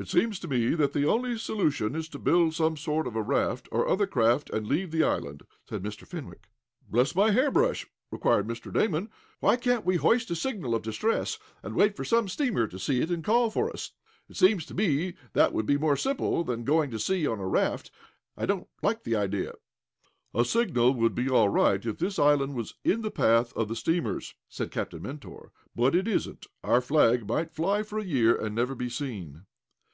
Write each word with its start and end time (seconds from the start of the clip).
"It 0.00 0.06
seems 0.06 0.38
to 0.38 0.46
me 0.46 0.76
that 0.76 0.92
the 0.92 1.06
only 1.06 1.36
solution 1.36 1.96
is 1.96 2.08
to 2.10 2.20
build 2.20 2.54
some 2.54 2.76
sort 2.76 3.08
of 3.08 3.16
a 3.16 3.20
raft, 3.20 3.68
or 3.72 3.88
other 3.88 4.06
craft 4.06 4.48
and 4.48 4.64
leave 4.64 4.92
the 4.92 5.02
island," 5.02 5.42
said 5.68 5.82
Mr. 5.82 6.06
Fenwick. 6.06 6.46
"Bless 6.88 7.16
my 7.16 7.32
hair 7.32 7.50
brush!" 7.50 7.84
cried 8.20 8.46
Mr. 8.46 8.72
Damon. 8.72 9.10
"Why 9.40 9.56
can't 9.56 9.84
we 9.84 9.96
hoist 9.96 10.30
a 10.30 10.36
signal 10.36 10.76
of 10.76 10.82
distress, 10.82 11.40
and 11.64 11.74
wait 11.74 11.96
for 11.96 12.04
some 12.04 12.28
steamer 12.28 12.68
to 12.68 12.78
see 12.78 13.00
it 13.00 13.10
and 13.10 13.24
call 13.24 13.50
for 13.50 13.72
us? 13.72 13.90
It 14.28 14.36
seems 14.36 14.64
to 14.66 14.74
me 14.74 15.14
that 15.32 15.52
would 15.52 15.66
be 15.66 15.76
more 15.76 15.96
simple 15.96 16.44
than 16.44 16.62
going 16.62 16.92
to 16.92 17.00
sea 17.00 17.26
on 17.26 17.40
a 17.40 17.48
raft. 17.48 17.90
I 18.36 18.46
don't 18.46 18.68
like 18.84 19.02
the 19.02 19.16
idea." 19.16 19.54
"A 20.32 20.44
signal 20.44 20.94
would 20.94 21.16
be 21.16 21.28
all 21.28 21.48
right, 21.48 21.84
if 21.84 21.98
this 21.98 22.20
island 22.20 22.54
was 22.54 22.74
in 22.84 23.00
the 23.02 23.10
path 23.10 23.52
of 23.54 23.66
the 23.66 23.74
steamers," 23.74 24.36
said 24.48 24.70
Captain 24.70 25.02
Mentor. 25.02 25.50
"But 25.74 25.96
it 25.96 26.06
isn't. 26.06 26.46
Our 26.62 26.80
flag 26.80 27.26
might 27.26 27.50
fly 27.50 27.82
for 27.82 27.98
a 27.98 28.04
year, 28.04 28.36
and 28.36 28.54
never 28.54 28.76
be 28.76 28.88
seen." 28.90 29.46